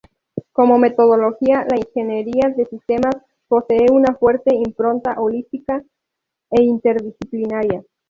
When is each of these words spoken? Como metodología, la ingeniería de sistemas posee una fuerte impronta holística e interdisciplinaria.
Como 0.51 0.79
metodología, 0.79 1.63
la 1.69 1.77
ingeniería 1.77 2.49
de 2.57 2.65
sistemas 2.65 3.15
posee 3.47 3.85
una 3.91 4.15
fuerte 4.15 4.49
impronta 4.55 5.13
holística 5.19 5.83
e 6.49 6.63
interdisciplinaria. 6.63 7.83